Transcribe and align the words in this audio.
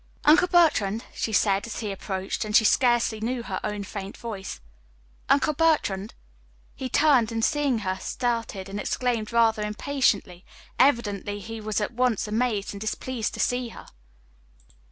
"Uncle 0.25 0.47
Bertrand!" 0.47 1.05
she 1.13 1.31
said, 1.31 1.67
as 1.67 1.81
he 1.81 1.91
approached, 1.91 2.43
and 2.43 2.55
she 2.55 2.65
scarcely 2.65 3.19
knew 3.21 3.43
her 3.43 3.59
own 3.63 3.83
faint 3.83 4.17
voice. 4.17 4.59
"Uncle 5.29 5.53
Bertrand" 5.53 6.15
He 6.75 6.89
turned, 6.89 7.31
and 7.31 7.45
seeing 7.45 7.77
her, 7.85 7.97
started, 7.99 8.67
and 8.67 8.79
exclaimed, 8.79 9.31
rather 9.31 9.61
impatiently 9.61 10.43
evidently 10.79 11.39
he 11.39 11.61
was 11.61 11.79
at 11.79 11.91
once 11.93 12.27
amazed 12.27 12.73
and 12.73 12.81
displeased 12.81 13.35
to 13.35 13.39
see 13.39 13.69
her. 13.69 13.85